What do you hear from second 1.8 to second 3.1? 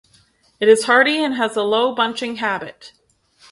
bunching habit.